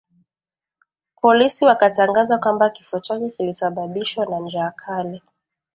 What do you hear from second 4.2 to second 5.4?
na njaa kali